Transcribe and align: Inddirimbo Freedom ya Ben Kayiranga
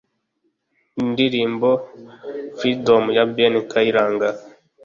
Inddirimbo 1.01 1.69
Freedom 2.57 3.03
ya 3.15 3.23
Ben 3.35 3.53
Kayiranga 3.71 4.29